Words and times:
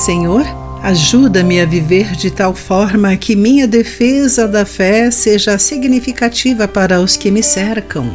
Senhor, 0.00 0.46
ajuda-me 0.82 1.60
a 1.60 1.66
viver 1.66 2.12
de 2.12 2.30
tal 2.30 2.54
forma 2.54 3.14
que 3.18 3.36
minha 3.36 3.68
defesa 3.68 4.48
da 4.48 4.64
fé 4.64 5.10
seja 5.10 5.58
significativa 5.58 6.66
para 6.66 7.02
os 7.02 7.18
que 7.18 7.30
me 7.30 7.42
cercam. 7.42 8.10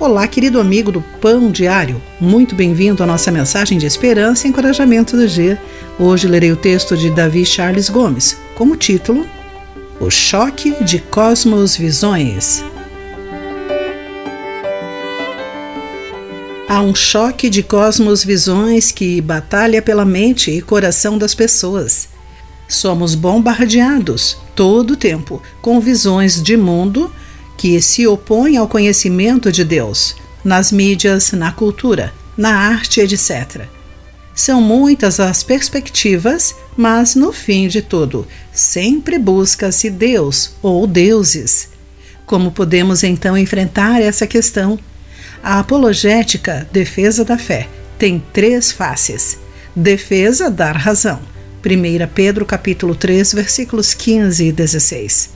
Olá, 0.00 0.26
querido 0.26 0.58
amigo 0.58 0.90
do 0.90 1.02
Pão 1.20 1.50
Diário. 1.50 2.00
Muito 2.18 2.54
bem-vindo 2.54 3.02
à 3.02 3.06
nossa 3.06 3.30
mensagem 3.30 3.76
de 3.76 3.84
esperança 3.84 4.46
e 4.46 4.50
encorajamento 4.50 5.18
do 5.18 5.28
dia. 5.28 5.60
Hoje 5.98 6.26
lerei 6.26 6.50
o 6.50 6.56
texto 6.56 6.96
de 6.96 7.10
Davi 7.10 7.44
Charles 7.44 7.90
Gomes, 7.90 8.38
como 8.54 8.74
título: 8.74 9.26
O 10.00 10.08
Choque 10.08 10.82
de 10.82 10.98
Cosmos 10.98 11.76
Visões. 11.76 12.64
Há 16.70 16.82
um 16.82 16.94
choque 16.94 17.48
de 17.48 17.62
cosmos-visões 17.62 18.92
que 18.92 19.22
batalha 19.22 19.80
pela 19.80 20.04
mente 20.04 20.50
e 20.50 20.60
coração 20.60 21.16
das 21.16 21.34
pessoas. 21.34 22.10
Somos 22.68 23.14
bombardeados 23.14 24.36
todo 24.54 24.90
o 24.90 24.96
tempo 24.96 25.42
com 25.62 25.80
visões 25.80 26.42
de 26.42 26.58
mundo 26.58 27.10
que 27.56 27.80
se 27.80 28.06
opõem 28.06 28.58
ao 28.58 28.68
conhecimento 28.68 29.50
de 29.50 29.64
Deus, 29.64 30.14
nas 30.44 30.70
mídias, 30.70 31.32
na 31.32 31.50
cultura, 31.50 32.12
na 32.36 32.54
arte, 32.54 33.00
etc. 33.00 33.62
São 34.34 34.60
muitas 34.60 35.18
as 35.18 35.42
perspectivas, 35.42 36.54
mas 36.76 37.14
no 37.14 37.32
fim 37.32 37.66
de 37.66 37.80
tudo, 37.80 38.26
sempre 38.52 39.18
busca-se 39.18 39.88
Deus 39.88 40.50
ou 40.60 40.86
deuses. 40.86 41.70
Como 42.26 42.50
podemos 42.50 43.02
então 43.02 43.38
enfrentar 43.38 44.02
essa 44.02 44.26
questão? 44.26 44.78
A 45.42 45.58
apologética, 45.58 46.68
defesa 46.72 47.24
da 47.24 47.38
fé, 47.38 47.68
tem 47.98 48.22
três 48.32 48.70
faces. 48.70 49.38
Defesa, 49.74 50.50
dar 50.50 50.76
razão. 50.76 51.20
1 51.64 52.06
Pedro 52.14 52.46
capítulo 52.46 52.94
3, 52.94 53.32
versículos 53.34 53.94
15 53.94 54.46
e 54.46 54.52
16. 54.52 55.30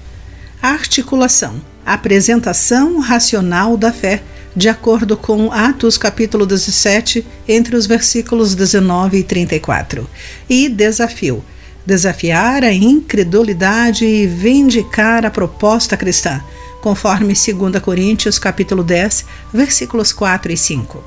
Articulação, 0.61 1.61
apresentação 1.85 3.01
racional 3.01 3.77
da 3.77 3.93
fé, 3.93 4.23
de 4.55 4.69
acordo 4.69 5.17
com 5.17 5.51
Atos 5.51 5.99
capítulo 5.99 6.47
17, 6.47 7.27
entre 7.49 7.75
os 7.75 7.87
versículos 7.87 8.55
19 8.55 9.19
e 9.19 9.23
34. 9.25 10.09
E 10.49 10.69
desafio, 10.69 11.45
desafiar 11.85 12.63
a 12.63 12.73
incredulidade 12.73 14.05
e 14.05 14.27
vindicar 14.27 15.27
a 15.27 15.31
proposta 15.31 15.97
cristã 15.97 16.43
conforme 16.83 17.33
2 17.33 17.81
Coríntios 17.81 18.41
capítulo 18.41 18.83
10, 18.83 19.25
versículos 19.55 20.13
4 20.13 20.53
e 20.53 20.57
5. 20.57 21.03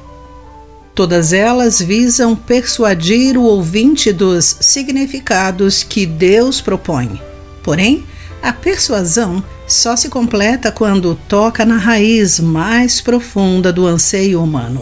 Todas 0.95 1.33
elas 1.33 1.81
visam 1.81 2.33
persuadir 2.33 3.37
o 3.37 3.43
ouvinte 3.43 4.13
dos 4.13 4.55
significados 4.61 5.83
que 5.83 6.05
Deus 6.05 6.61
propõe. 6.61 7.21
Porém, 7.61 8.05
a 8.41 8.53
persuasão 8.53 9.43
só 9.67 9.97
se 9.97 10.07
completa 10.07 10.71
quando 10.71 11.19
toca 11.27 11.65
na 11.65 11.75
raiz 11.75 12.39
mais 12.39 13.01
profunda 13.01 13.73
do 13.73 13.85
anseio 13.85 14.41
humano. 14.41 14.81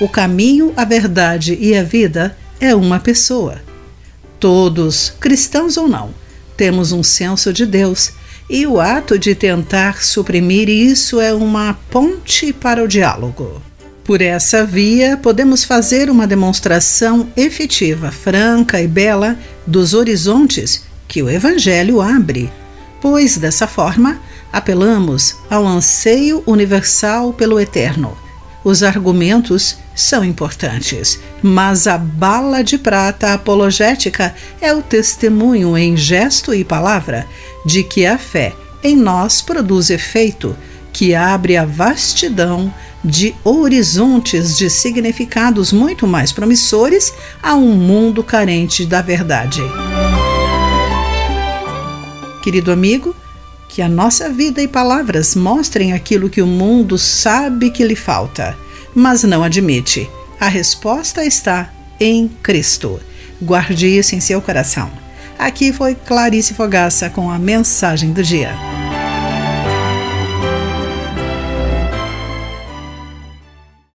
O 0.00 0.08
caminho, 0.08 0.72
a 0.76 0.84
verdade 0.84 1.56
e 1.60 1.76
a 1.76 1.84
vida 1.84 2.36
é 2.58 2.74
uma 2.74 2.98
pessoa. 2.98 3.62
Todos, 4.40 5.14
cristãos 5.20 5.76
ou 5.76 5.86
não, 5.86 6.12
temos 6.56 6.90
um 6.90 7.04
senso 7.04 7.52
de 7.52 7.64
Deus 7.64 8.12
e 8.48 8.66
o 8.66 8.80
ato 8.80 9.18
de 9.18 9.34
tentar 9.34 10.02
suprimir 10.02 10.68
isso 10.68 11.20
é 11.20 11.32
uma 11.32 11.78
ponte 11.90 12.52
para 12.52 12.82
o 12.82 12.88
diálogo. 12.88 13.62
Por 14.04 14.20
essa 14.20 14.64
via, 14.64 15.16
podemos 15.16 15.64
fazer 15.64 16.10
uma 16.10 16.26
demonstração 16.26 17.28
efetiva, 17.36 18.10
franca 18.10 18.80
e 18.80 18.86
bela 18.86 19.38
dos 19.66 19.94
horizontes 19.94 20.84
que 21.08 21.22
o 21.22 21.30
Evangelho 21.30 22.02
abre, 22.02 22.52
pois 23.00 23.38
dessa 23.38 23.66
forma 23.66 24.20
apelamos 24.52 25.36
ao 25.48 25.66
anseio 25.66 26.42
universal 26.46 27.32
pelo 27.32 27.58
eterno. 27.58 28.23
Os 28.64 28.82
argumentos 28.82 29.76
são 29.94 30.24
importantes, 30.24 31.20
mas 31.42 31.86
a 31.86 31.98
bala 31.98 32.64
de 32.64 32.78
prata 32.78 33.34
apologética 33.34 34.34
é 34.58 34.72
o 34.72 34.82
testemunho 34.82 35.76
em 35.76 35.94
gesto 35.96 36.54
e 36.54 36.64
palavra 36.64 37.26
de 37.66 37.84
que 37.84 38.06
a 38.06 38.16
fé 38.16 38.54
em 38.82 38.96
nós 38.96 39.42
produz 39.42 39.90
efeito 39.90 40.56
que 40.94 41.14
abre 41.14 41.56
a 41.56 41.66
vastidão 41.66 42.72
de 43.04 43.34
horizontes 43.44 44.56
de 44.56 44.70
significados 44.70 45.70
muito 45.70 46.06
mais 46.06 46.32
promissores 46.32 47.12
a 47.42 47.54
um 47.54 47.74
mundo 47.74 48.24
carente 48.24 48.86
da 48.86 49.02
verdade. 49.02 49.60
Querido 52.42 52.72
amigo, 52.72 53.14
que 53.74 53.82
a 53.82 53.88
nossa 53.88 54.28
vida 54.28 54.62
e 54.62 54.68
palavras 54.68 55.34
mostrem 55.34 55.92
aquilo 55.92 56.30
que 56.30 56.40
o 56.40 56.46
mundo 56.46 56.96
sabe 56.96 57.70
que 57.70 57.84
lhe 57.84 57.96
falta 57.96 58.56
mas 58.94 59.24
não 59.24 59.42
admite. 59.42 60.08
A 60.38 60.48
resposta 60.48 61.24
está 61.24 61.70
em 61.98 62.28
Cristo. 62.28 63.00
Guarde 63.42 63.86
isso 63.86 64.14
em 64.14 64.20
seu 64.20 64.40
coração. 64.40 64.90
Aqui 65.38 65.72
foi 65.72 65.94
Clarice 65.94 66.54
Fogaça 66.54 67.10
com 67.10 67.28
a 67.28 67.38
mensagem 67.38 68.12
do 68.12 68.22
dia. 68.22 68.54